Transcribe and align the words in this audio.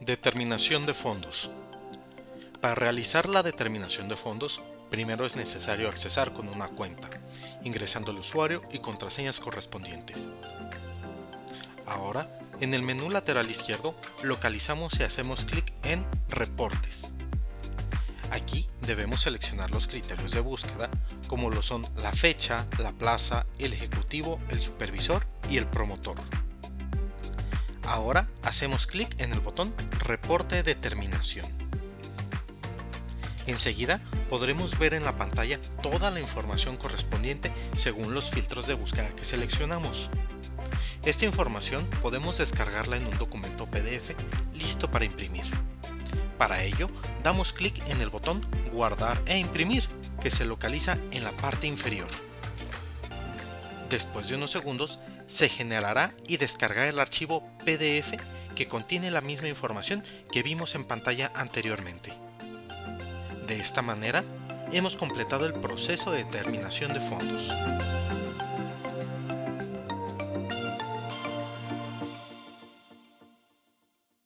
Determinación 0.00 0.86
de 0.86 0.94
fondos. 0.94 1.50
Para 2.62 2.74
realizar 2.74 3.28
la 3.28 3.42
determinación 3.42 4.08
de 4.08 4.16
fondos, 4.16 4.62
primero 4.88 5.26
es 5.26 5.36
necesario 5.36 5.90
accesar 5.90 6.32
con 6.32 6.48
una 6.48 6.68
cuenta, 6.68 7.10
ingresando 7.64 8.10
el 8.10 8.16
usuario 8.16 8.62
y 8.72 8.78
contraseñas 8.78 9.40
correspondientes. 9.40 10.30
Ahora, 11.84 12.26
en 12.62 12.72
el 12.72 12.82
menú 12.82 13.10
lateral 13.10 13.50
izquierdo, 13.50 13.94
localizamos 14.22 14.98
y 14.98 15.02
hacemos 15.02 15.44
clic 15.44 15.70
en 15.84 16.06
Reportes. 16.30 17.12
Aquí 18.30 18.70
debemos 18.80 19.20
seleccionar 19.20 19.70
los 19.70 19.86
criterios 19.86 20.32
de 20.32 20.40
búsqueda, 20.40 20.88
como 21.26 21.50
lo 21.50 21.60
son 21.60 21.86
la 21.96 22.14
fecha, 22.14 22.66
la 22.78 22.92
plaza, 22.92 23.44
el 23.58 23.74
ejecutivo, 23.74 24.40
el 24.48 24.60
supervisor 24.60 25.26
y 25.50 25.58
el 25.58 25.66
promotor. 25.66 26.16
Ahora 27.90 28.28
hacemos 28.44 28.86
clic 28.86 29.20
en 29.20 29.32
el 29.32 29.40
botón 29.40 29.74
Reporte 29.98 30.62
de 30.62 30.76
terminación. 30.76 31.44
Enseguida 33.48 34.00
podremos 34.28 34.78
ver 34.78 34.94
en 34.94 35.02
la 35.02 35.16
pantalla 35.16 35.60
toda 35.82 36.12
la 36.12 36.20
información 36.20 36.76
correspondiente 36.76 37.50
según 37.72 38.14
los 38.14 38.30
filtros 38.30 38.68
de 38.68 38.74
búsqueda 38.74 39.08
que 39.08 39.24
seleccionamos. 39.24 40.08
Esta 41.04 41.24
información 41.24 41.84
podemos 42.00 42.38
descargarla 42.38 42.96
en 42.96 43.06
un 43.06 43.18
documento 43.18 43.66
PDF 43.66 44.14
listo 44.54 44.88
para 44.88 45.04
imprimir. 45.04 45.46
Para 46.38 46.62
ello, 46.62 46.88
damos 47.24 47.52
clic 47.52 47.82
en 47.88 48.00
el 48.00 48.08
botón 48.08 48.40
Guardar 48.72 49.20
e 49.26 49.36
imprimir, 49.36 49.88
que 50.22 50.30
se 50.30 50.44
localiza 50.44 50.96
en 51.10 51.24
la 51.24 51.32
parte 51.32 51.66
inferior. 51.66 52.06
Después 53.90 54.28
de 54.28 54.36
unos 54.36 54.52
segundos, 54.52 55.00
se 55.26 55.48
generará 55.48 56.10
y 56.28 56.36
descargará 56.36 56.88
el 56.88 57.00
archivo 57.00 57.44
PDF 57.64 58.14
que 58.54 58.68
contiene 58.68 59.10
la 59.10 59.20
misma 59.20 59.48
información 59.48 60.00
que 60.30 60.44
vimos 60.44 60.76
en 60.76 60.84
pantalla 60.84 61.32
anteriormente. 61.34 62.12
De 63.48 63.58
esta 63.58 63.82
manera, 63.82 64.22
hemos 64.70 64.94
completado 64.94 65.44
el 65.44 65.54
proceso 65.54 66.12
de 66.12 66.18
determinación 66.18 66.92
de 66.92 67.00
fondos. 67.00 67.52